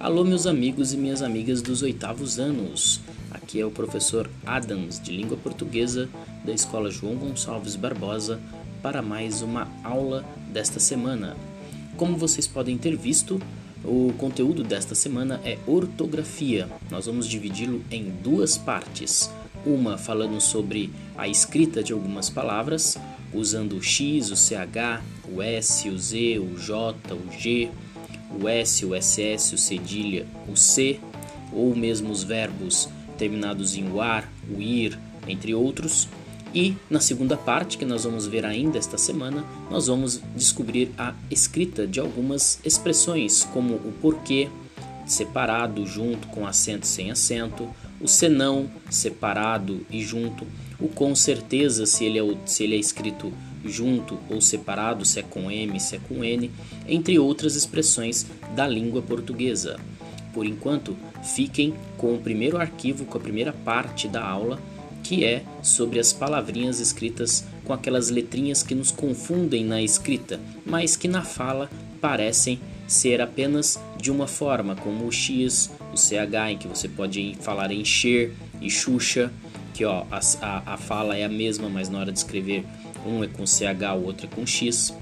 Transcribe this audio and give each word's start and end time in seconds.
Alô, 0.00 0.24
meus 0.24 0.46
amigos 0.46 0.94
e 0.94 0.96
minhas 0.96 1.20
amigas 1.20 1.60
dos 1.60 1.82
oitavos 1.82 2.38
anos. 2.40 3.02
Aqui 3.30 3.60
é 3.60 3.66
o 3.66 3.70
professor 3.70 4.30
Adams, 4.46 4.98
de 4.98 5.12
língua 5.12 5.36
portuguesa, 5.36 6.08
da 6.42 6.54
Escola 6.54 6.90
João 6.90 7.16
Gonçalves 7.16 7.76
Barbosa, 7.76 8.40
para 8.82 9.02
mais 9.02 9.42
uma 9.42 9.68
aula 9.84 10.24
desta 10.50 10.80
semana. 10.80 11.36
Como 11.98 12.16
vocês 12.16 12.46
podem 12.46 12.78
ter 12.78 12.96
visto, 12.96 13.38
o 13.84 14.10
conteúdo 14.16 14.64
desta 14.64 14.94
semana 14.94 15.38
é 15.44 15.58
ortografia. 15.66 16.66
Nós 16.90 17.04
vamos 17.04 17.28
dividi-lo 17.28 17.84
em 17.90 18.08
duas 18.08 18.56
partes. 18.56 19.30
Uma 19.66 19.98
falando 19.98 20.40
sobre 20.40 20.90
a 21.14 21.28
escrita 21.28 21.82
de 21.82 21.92
algumas 21.92 22.30
palavras, 22.30 22.96
usando 23.34 23.76
o 23.76 23.82
X, 23.82 24.30
o 24.30 24.34
CH, 24.34 25.02
o 25.30 25.42
S, 25.42 25.90
o 25.90 25.98
Z, 25.98 26.38
o 26.38 26.58
J, 26.58 26.96
o 27.14 27.38
G 27.38 27.68
o 28.38 28.48
S, 28.48 28.84
o 28.84 28.94
SS, 28.94 29.54
o 29.54 29.58
cedilha, 29.58 30.26
o 30.48 30.56
C, 30.56 31.00
ou 31.52 31.74
mesmo 31.74 32.10
os 32.10 32.22
verbos 32.22 32.88
terminados 33.18 33.76
em 33.76 33.86
ar, 34.00 34.30
o 34.48 34.60
ir, 34.60 34.98
entre 35.26 35.54
outros. 35.54 36.08
E 36.54 36.74
na 36.88 37.00
segunda 37.00 37.36
parte, 37.36 37.78
que 37.78 37.84
nós 37.84 38.04
vamos 38.04 38.26
ver 38.26 38.44
ainda 38.44 38.78
esta 38.78 38.98
semana, 38.98 39.44
nós 39.70 39.86
vamos 39.86 40.20
descobrir 40.34 40.90
a 40.98 41.14
escrita 41.30 41.86
de 41.86 42.00
algumas 42.00 42.58
expressões, 42.64 43.44
como 43.44 43.74
o 43.74 43.92
porquê, 44.00 44.48
separado, 45.06 45.86
junto, 45.86 46.26
com 46.28 46.46
acento 46.46 46.86
sem 46.86 47.10
acento, 47.10 47.68
o 48.00 48.08
senão, 48.08 48.70
separado 48.88 49.80
e 49.90 50.02
junto, 50.02 50.46
o 50.80 50.88
com 50.88 51.14
certeza, 51.14 51.84
se 51.86 52.04
ele 52.04 52.18
é, 52.18 52.36
se 52.46 52.64
ele 52.64 52.74
é 52.74 52.78
escrito 52.78 53.32
junto 53.64 54.18
ou 54.28 54.40
separado, 54.40 55.04
se 55.04 55.20
é 55.20 55.22
com 55.22 55.50
M, 55.50 55.78
se 55.78 55.96
é 55.96 55.98
com 55.98 56.24
N, 56.24 56.50
entre 56.86 57.18
outras 57.18 57.56
expressões 57.56 58.26
da 58.54 58.66
língua 58.66 59.02
portuguesa. 59.02 59.78
Por 60.32 60.46
enquanto, 60.46 60.96
fiquem 61.22 61.74
com 61.96 62.14
o 62.14 62.20
primeiro 62.20 62.56
arquivo, 62.56 63.04
com 63.04 63.18
a 63.18 63.20
primeira 63.20 63.52
parte 63.52 64.08
da 64.08 64.24
aula, 64.24 64.58
que 65.02 65.24
é 65.24 65.42
sobre 65.62 65.98
as 65.98 66.12
palavrinhas 66.12 66.78
escritas 66.78 67.44
com 67.64 67.72
aquelas 67.72 68.10
letrinhas 68.10 68.62
que 68.62 68.74
nos 68.74 68.90
confundem 68.90 69.64
na 69.64 69.82
escrita, 69.82 70.40
mas 70.64 70.96
que 70.96 71.08
na 71.08 71.22
fala 71.22 71.70
parecem 72.00 72.60
ser 72.86 73.20
apenas 73.20 73.78
de 73.96 74.10
uma 74.10 74.26
forma, 74.26 74.74
como 74.74 75.06
o 75.06 75.12
X, 75.12 75.70
o 75.92 75.96
CH, 75.96 76.50
em 76.50 76.58
que 76.58 76.66
você 76.66 76.88
pode 76.88 77.36
falar 77.40 77.70
encher 77.70 78.34
e 78.60 78.70
Xuxa, 78.70 79.32
que 79.72 79.84
ó, 79.84 80.04
a, 80.10 80.20
a, 80.40 80.74
a 80.74 80.76
fala 80.76 81.16
é 81.16 81.24
a 81.24 81.28
mesma, 81.28 81.68
mas 81.68 81.88
na 81.88 81.98
hora 81.98 82.12
de 82.12 82.18
escrever 82.18 82.64
um 83.06 83.24
é 83.24 83.26
com 83.26 83.46
CH, 83.46 83.94
o 83.96 84.04
outro 84.04 84.26
é 84.26 84.34
com 84.34 84.46
X. 84.46 84.94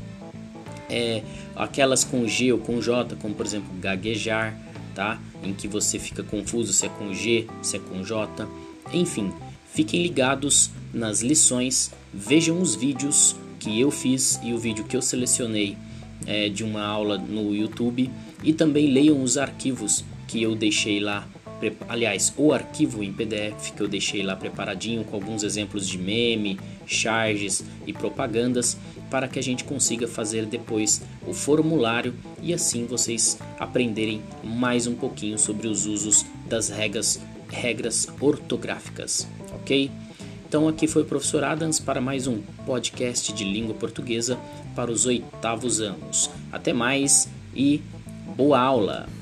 É, 0.91 1.23
aquelas 1.55 2.05
com 2.05 2.27
G 2.27 2.53
ou 2.53 2.59
com 2.59 2.81
J, 2.81 3.17
como 3.17 3.35
por 3.35 3.45
exemplo 3.45 3.69
gaguejar, 3.81 4.59
tá? 4.95 5.21
Em 5.43 5.53
que 5.53 5.69
você 5.69 5.99
fica 5.99 6.23
confuso 6.23 6.73
se 6.73 6.87
é 6.87 6.89
com 6.89 7.13
G, 7.13 7.47
se 7.63 7.77
é 7.77 7.81
com 7.81 8.03
J. 8.03 8.49
Enfim, 8.93 9.33
fiquem 9.73 10.03
ligados 10.03 10.71
nas 10.93 11.21
lições, 11.21 11.93
vejam 12.13 12.61
os 12.61 12.75
vídeos 12.75 13.37
que 13.59 13.79
eu 13.79 13.91
fiz 13.91 14.41
e 14.43 14.53
o 14.53 14.59
vídeo 14.59 14.85
que 14.85 14.97
eu 14.97 15.03
selecionei 15.03 15.77
é, 16.27 16.49
de 16.49 16.65
uma 16.65 16.85
aula 16.85 17.19
no 17.19 17.55
YouTube 17.55 18.11
e 18.43 18.53
também 18.53 18.91
leiam 18.91 19.23
os 19.23 19.37
arquivos 19.37 20.05
que 20.27 20.43
eu 20.43 20.55
deixei 20.55 21.01
lá 21.01 21.27
aliás, 21.89 22.33
o 22.37 22.53
arquivo 22.53 23.03
em 23.03 23.13
PDF 23.13 23.73
que 23.73 23.81
eu 23.81 23.89
deixei 23.89 24.23
lá 24.23 24.37
preparadinho 24.37 25.05
com 25.05 25.17
alguns 25.17 25.43
exemplos 25.43 25.89
de 25.89 25.99
meme, 25.99 26.59
charges 26.87 27.65
e 27.87 27.93
propagandas 27.93 28.77
para 29.11 29.29
que 29.29 29.39
a 29.39 29.43
gente 29.43 29.65
consiga 29.65 30.07
fazer 30.07 30.47
depois 30.47 31.03
o 31.27 31.33
formulário 31.33 32.15
e 32.43 32.53
assim 32.53 32.87
vocês 32.87 33.39
aprenderem 33.59 34.23
mais 34.45 34.87
um 34.87 34.95
pouquinho 34.95 35.39
sobre 35.39 35.67
os 35.67 35.87
usos 35.87 36.25
das 36.47 36.69
regras, 36.69 37.21
regras 37.49 38.09
ortográficas, 38.21 39.27
ok? 39.55 39.91
Então 40.49 40.67
aqui 40.67 40.87
foi 40.87 41.03
o 41.03 41.07
professor 41.07 41.45
Adams 41.45 41.79
para 41.79 42.01
mais 42.01 42.27
um 42.27 42.41
podcast 42.65 43.33
de 43.33 43.45
língua 43.45 43.75
portuguesa 43.75 44.39
para 44.75 44.91
os 44.91 45.05
oitavos 45.05 45.81
anos. 45.81 46.31
Até 46.51 46.73
mais 46.73 47.29
e 47.55 47.83
boa 48.35 48.59
aula! 48.59 49.18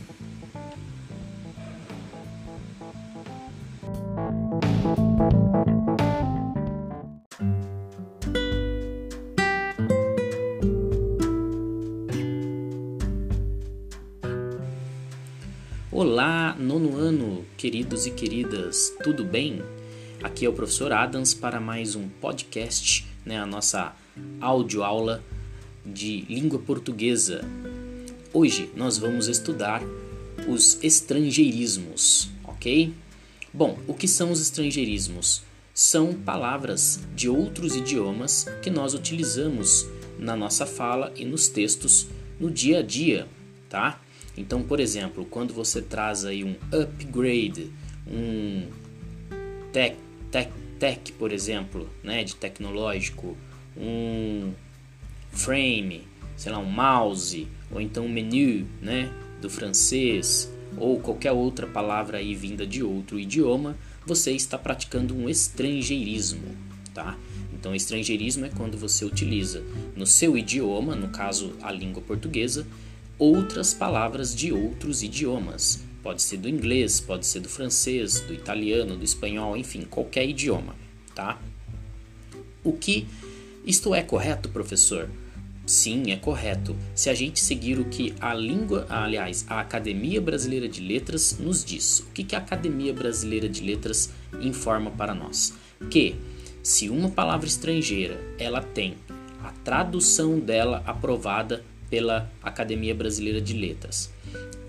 Olá, 15.98 16.54
nono 16.60 16.94
ano, 16.98 17.42
queridos 17.56 18.04
e 18.04 18.10
queridas, 18.10 18.92
tudo 19.02 19.24
bem? 19.24 19.62
Aqui 20.22 20.44
é 20.44 20.48
o 20.48 20.52
professor 20.52 20.92
Adams 20.92 21.32
para 21.32 21.58
mais 21.58 21.94
um 21.94 22.06
podcast, 22.06 23.06
né, 23.24 23.40
a 23.40 23.46
nossa 23.46 23.96
aula 24.38 25.24
de 25.86 26.20
língua 26.28 26.58
portuguesa. 26.58 27.42
Hoje 28.30 28.68
nós 28.76 28.98
vamos 28.98 29.26
estudar 29.26 29.82
os 30.46 30.78
estrangeirismos, 30.84 32.28
ok? 32.44 32.92
Bom, 33.50 33.78
o 33.86 33.94
que 33.94 34.06
são 34.06 34.30
os 34.30 34.42
estrangeirismos? 34.42 35.44
São 35.72 36.12
palavras 36.12 37.00
de 37.14 37.26
outros 37.26 37.74
idiomas 37.74 38.46
que 38.62 38.68
nós 38.68 38.92
utilizamos 38.92 39.86
na 40.18 40.36
nossa 40.36 40.66
fala 40.66 41.10
e 41.16 41.24
nos 41.24 41.48
textos 41.48 42.06
no 42.38 42.50
dia 42.50 42.80
a 42.80 42.82
dia, 42.82 43.26
tá? 43.70 43.98
Então, 44.36 44.62
por 44.62 44.80
exemplo, 44.80 45.24
quando 45.24 45.54
você 45.54 45.80
traz 45.80 46.24
aí 46.24 46.44
um 46.44 46.56
upgrade, 46.72 47.70
um 48.06 48.66
tech, 49.72 49.96
tech, 50.30 50.50
tech 50.78 51.12
por 51.12 51.32
exemplo, 51.32 51.88
né, 52.02 52.22
de 52.22 52.36
tecnológico, 52.36 53.36
um 53.76 54.52
frame, 55.30 56.02
sei 56.36 56.52
lá, 56.52 56.58
um 56.58 56.70
mouse, 56.70 57.48
ou 57.70 57.80
então 57.80 58.04
um 58.04 58.08
menu, 58.08 58.66
né, 58.80 59.10
do 59.40 59.48
francês, 59.48 60.52
ou 60.76 61.00
qualquer 61.00 61.32
outra 61.32 61.66
palavra 61.66 62.18
aí 62.18 62.34
vinda 62.34 62.66
de 62.66 62.82
outro 62.82 63.18
idioma, 63.18 63.76
você 64.04 64.32
está 64.32 64.58
praticando 64.58 65.16
um 65.16 65.28
estrangeirismo, 65.28 66.54
tá? 66.94 67.16
Então, 67.52 67.74
estrangeirismo 67.74 68.44
é 68.44 68.50
quando 68.50 68.76
você 68.76 69.04
utiliza 69.04 69.64
no 69.96 70.06
seu 70.06 70.36
idioma, 70.36 70.94
no 70.94 71.08
caso 71.08 71.54
a 71.62 71.72
língua 71.72 72.02
portuguesa, 72.02 72.66
outras 73.18 73.72
palavras 73.72 74.34
de 74.34 74.52
outros 74.52 75.02
idiomas. 75.02 75.84
Pode 76.02 76.22
ser 76.22 76.36
do 76.36 76.48
inglês, 76.48 77.00
pode 77.00 77.26
ser 77.26 77.40
do 77.40 77.48
francês, 77.48 78.20
do 78.20 78.32
italiano, 78.32 78.96
do 78.96 79.04
espanhol, 79.04 79.56
enfim, 79.56 79.82
qualquer 79.82 80.28
idioma, 80.28 80.76
tá? 81.14 81.40
O 82.62 82.72
que 82.72 83.06
isto 83.64 83.94
é 83.94 84.02
correto, 84.02 84.48
professor? 84.48 85.10
Sim, 85.66 86.12
é 86.12 86.16
correto. 86.16 86.76
Se 86.94 87.10
a 87.10 87.14
gente 87.14 87.40
seguir 87.40 87.80
o 87.80 87.86
que 87.86 88.14
a 88.20 88.32
língua, 88.32 88.86
aliás, 88.88 89.44
a 89.48 89.58
Academia 89.58 90.20
Brasileira 90.20 90.68
de 90.68 90.80
Letras 90.80 91.38
nos 91.40 91.64
diz. 91.64 91.98
O 91.98 92.12
que, 92.12 92.22
que 92.22 92.36
a 92.36 92.38
Academia 92.38 92.92
Brasileira 92.92 93.48
de 93.48 93.62
Letras 93.62 94.12
informa 94.40 94.92
para 94.92 95.12
nós? 95.12 95.54
Que 95.90 96.14
se 96.62 96.88
uma 96.88 97.08
palavra 97.08 97.48
estrangeira 97.48 98.16
ela 98.38 98.62
tem 98.62 98.94
a 99.42 99.50
tradução 99.64 100.38
dela 100.38 100.84
aprovada 100.86 101.64
pela 101.90 102.30
Academia 102.42 102.94
Brasileira 102.94 103.40
de 103.40 103.54
Letras, 103.54 104.12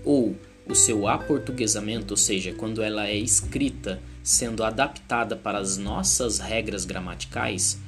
ou 0.04 0.36
o 0.66 0.74
seu 0.74 1.08
aportuguesamento, 1.08 2.12
ou 2.12 2.16
seja, 2.16 2.52
quando 2.52 2.82
ela 2.82 3.08
é 3.08 3.16
escrita 3.16 4.00
sendo 4.22 4.62
adaptada 4.62 5.34
para 5.34 5.58
as 5.58 5.78
nossas 5.78 6.38
regras 6.38 6.84
gramaticais, 6.84 7.78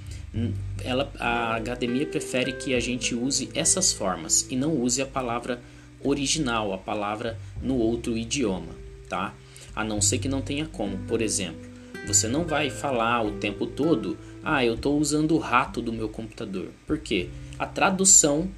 ela, 0.82 1.12
a 1.18 1.56
academia 1.56 2.06
prefere 2.06 2.52
que 2.52 2.74
a 2.74 2.80
gente 2.80 3.14
use 3.14 3.50
essas 3.54 3.92
formas 3.92 4.46
e 4.50 4.56
não 4.56 4.74
use 4.74 5.02
a 5.02 5.06
palavra 5.06 5.60
original, 6.02 6.72
a 6.72 6.78
palavra 6.78 7.38
no 7.60 7.76
outro 7.76 8.16
idioma, 8.16 8.74
tá? 9.08 9.34
A 9.74 9.84
não 9.84 10.00
ser 10.00 10.18
que 10.18 10.28
não 10.28 10.40
tenha 10.40 10.66
como, 10.66 10.96
por 11.06 11.20
exemplo, 11.20 11.68
você 12.06 12.26
não 12.26 12.44
vai 12.44 12.70
falar 12.70 13.22
o 13.24 13.32
tempo 13.32 13.66
todo, 13.66 14.16
ah, 14.42 14.64
eu 14.64 14.74
estou 14.74 14.98
usando 14.98 15.34
o 15.34 15.38
rato 15.38 15.82
do 15.82 15.92
meu 15.92 16.08
computador. 16.08 16.68
Por 16.86 16.98
quê? 16.98 17.28
A 17.58 17.66
tradução 17.66 18.48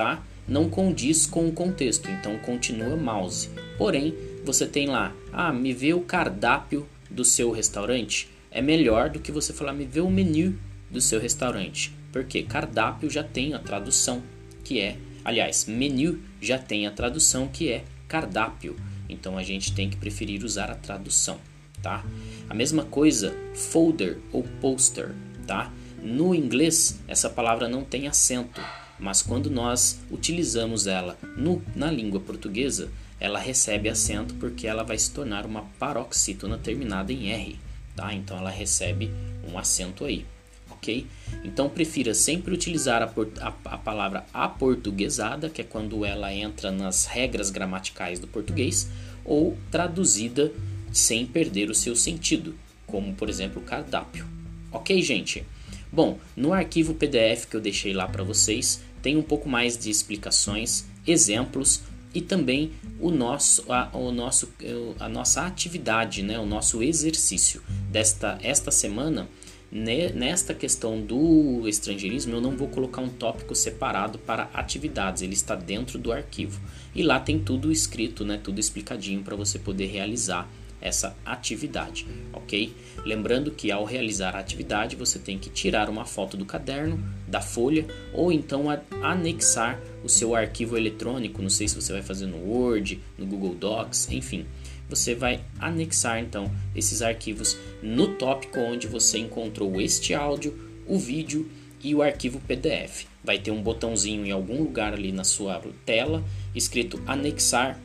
tá? 0.00 0.24
Não 0.48 0.70
condiz 0.70 1.26
com 1.26 1.46
o 1.46 1.52
contexto, 1.52 2.10
então 2.10 2.38
continua 2.38 2.96
mouse. 2.96 3.50
Porém, 3.76 4.14
você 4.42 4.66
tem 4.66 4.86
lá, 4.86 5.14
ah, 5.30 5.52
me 5.52 5.74
vê 5.74 5.92
o 5.92 6.00
cardápio 6.00 6.88
do 7.10 7.22
seu 7.22 7.50
restaurante. 7.50 8.30
É 8.50 8.62
melhor 8.62 9.10
do 9.10 9.20
que 9.20 9.30
você 9.30 9.52
falar, 9.52 9.74
me 9.74 9.84
vê 9.84 10.00
o 10.00 10.10
menu 10.10 10.58
do 10.90 11.02
seu 11.02 11.20
restaurante. 11.20 11.94
Porque 12.10 12.42
cardápio 12.42 13.10
já 13.10 13.22
tem 13.22 13.52
a 13.52 13.58
tradução, 13.58 14.22
que 14.64 14.80
é, 14.80 14.96
aliás, 15.22 15.66
menu 15.66 16.18
já 16.40 16.56
tem 16.56 16.86
a 16.86 16.90
tradução 16.90 17.46
que 17.46 17.70
é 17.70 17.84
cardápio. 18.08 18.76
Então 19.06 19.36
a 19.36 19.42
gente 19.42 19.74
tem 19.74 19.90
que 19.90 19.98
preferir 19.98 20.42
usar 20.42 20.70
a 20.70 20.74
tradução, 20.74 21.38
tá? 21.82 22.02
A 22.48 22.54
mesma 22.54 22.84
coisa, 22.84 23.36
folder 23.52 24.16
ou 24.32 24.44
poster, 24.62 25.14
tá? 25.46 25.70
No 26.02 26.34
inglês, 26.34 26.98
essa 27.06 27.28
palavra 27.28 27.68
não 27.68 27.84
tem 27.84 28.08
acento 28.08 28.62
mas 29.00 29.22
quando 29.22 29.50
nós 29.50 29.98
utilizamos 30.10 30.86
ela 30.86 31.16
no, 31.36 31.62
na 31.74 31.90
língua 31.90 32.20
portuguesa, 32.20 32.90
ela 33.18 33.38
recebe 33.38 33.88
acento 33.88 34.34
porque 34.34 34.66
ela 34.66 34.82
vai 34.82 34.98
se 34.98 35.10
tornar 35.10 35.44
uma 35.44 35.62
paroxítona 35.78 36.56
terminada 36.58 37.12
em 37.12 37.30
R, 37.30 37.58
tá? 37.94 38.12
Então 38.14 38.36
ela 38.36 38.50
recebe 38.50 39.10
um 39.50 39.58
acento 39.58 40.04
aí, 40.04 40.24
ok? 40.70 41.06
Então 41.44 41.68
prefira 41.68 42.14
sempre 42.14 42.54
utilizar 42.54 43.02
a, 43.02 43.12
a, 43.40 43.74
a 43.74 43.78
palavra 43.78 44.24
aportuguesada, 44.32 45.50
que 45.50 45.60
é 45.60 45.64
quando 45.64 46.04
ela 46.04 46.32
entra 46.32 46.70
nas 46.70 47.06
regras 47.06 47.50
gramaticais 47.50 48.18
do 48.18 48.26
português, 48.26 48.88
ou 49.24 49.56
traduzida 49.70 50.52
sem 50.92 51.26
perder 51.26 51.70
o 51.70 51.74
seu 51.74 51.94
sentido, 51.94 52.54
como 52.86 53.14
por 53.14 53.28
exemplo 53.28 53.62
cardápio. 53.62 54.26
Ok, 54.72 55.00
gente? 55.02 55.44
Bom, 55.92 56.18
no 56.36 56.52
arquivo 56.52 56.94
PDF 56.94 57.46
que 57.46 57.56
eu 57.56 57.60
deixei 57.60 57.92
lá 57.92 58.06
para 58.06 58.22
vocês, 58.22 58.80
tem 59.02 59.16
um 59.16 59.22
pouco 59.22 59.48
mais 59.48 59.76
de 59.76 59.90
explicações, 59.90 60.84
exemplos 61.06 61.82
e 62.14 62.20
também 62.20 62.72
o 62.98 63.10
nosso, 63.10 63.70
a, 63.72 63.88
o 63.96 64.10
nosso, 64.10 64.52
a 64.98 65.08
nossa 65.08 65.46
atividade, 65.46 66.22
né, 66.22 66.38
o 66.38 66.46
nosso 66.46 66.82
exercício 66.82 67.62
desta 67.90 68.38
esta 68.42 68.70
semana. 68.70 69.28
Nesta 69.72 70.52
questão 70.52 71.00
do 71.00 71.62
estrangeirismo, 71.68 72.34
eu 72.34 72.40
não 72.40 72.56
vou 72.56 72.66
colocar 72.66 73.00
um 73.00 73.08
tópico 73.08 73.54
separado 73.54 74.18
para 74.18 74.50
atividades, 74.52 75.22
ele 75.22 75.34
está 75.34 75.54
dentro 75.54 75.96
do 75.96 76.10
arquivo. 76.10 76.60
E 76.92 77.04
lá 77.04 77.20
tem 77.20 77.38
tudo 77.38 77.70
escrito, 77.70 78.24
né, 78.24 78.40
tudo 78.42 78.58
explicadinho 78.58 79.22
para 79.22 79.36
você 79.36 79.60
poder 79.60 79.86
realizar 79.86 80.50
essa 80.80 81.16
atividade, 81.24 82.06
ok? 82.32 82.74
Lembrando 83.04 83.50
que 83.50 83.70
ao 83.70 83.84
realizar 83.84 84.34
a 84.34 84.38
atividade 84.38 84.96
você 84.96 85.18
tem 85.18 85.38
que 85.38 85.50
tirar 85.50 85.88
uma 85.88 86.04
foto 86.04 86.36
do 86.36 86.44
caderno, 86.44 87.02
da 87.26 87.40
folha 87.40 87.86
ou 88.12 88.32
então 88.32 88.66
anexar 89.02 89.80
o 90.02 90.08
seu 90.08 90.34
arquivo 90.34 90.76
eletrônico. 90.76 91.42
Não 91.42 91.50
sei 91.50 91.68
se 91.68 91.74
você 91.74 91.92
vai 91.92 92.02
fazer 92.02 92.26
no 92.26 92.38
Word, 92.38 93.00
no 93.18 93.26
Google 93.26 93.54
Docs, 93.54 94.10
enfim. 94.10 94.46
Você 94.88 95.14
vai 95.14 95.40
anexar 95.58 96.18
então 96.18 96.50
esses 96.74 97.00
arquivos 97.00 97.56
no 97.82 98.16
tópico 98.16 98.58
onde 98.58 98.88
você 98.88 99.18
encontrou 99.18 99.80
este 99.80 100.14
áudio, 100.14 100.58
o 100.86 100.98
vídeo 100.98 101.48
e 101.82 101.94
o 101.94 102.02
arquivo 102.02 102.40
PDF. 102.40 103.06
Vai 103.22 103.38
ter 103.38 103.50
um 103.50 103.62
botãozinho 103.62 104.26
em 104.26 104.30
algum 104.30 104.58
lugar 104.58 104.92
ali 104.92 105.12
na 105.12 105.24
sua 105.24 105.62
tela 105.84 106.24
escrito 106.54 107.00
anexar 107.06 107.78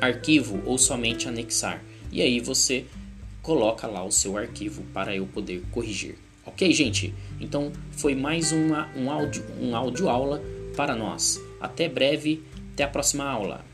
arquivo 0.00 0.62
ou 0.64 0.78
somente 0.78 1.28
anexar. 1.28 1.82
E 2.10 2.22
aí 2.22 2.40
você 2.40 2.86
coloca 3.42 3.86
lá 3.86 4.04
o 4.04 4.10
seu 4.10 4.36
arquivo 4.36 4.82
para 4.92 5.14
eu 5.14 5.26
poder 5.26 5.62
corrigir. 5.70 6.16
Ok, 6.44 6.72
gente? 6.72 7.14
Então 7.40 7.72
foi 7.92 8.14
mais 8.14 8.52
uma, 8.52 8.88
um, 8.96 9.10
áudio, 9.10 9.44
um 9.60 9.76
áudio 9.76 10.08
aula 10.08 10.42
para 10.76 10.96
nós. 10.96 11.40
Até 11.60 11.88
breve, 11.88 12.42
até 12.72 12.84
a 12.84 12.88
próxima 12.88 13.24
aula. 13.24 13.64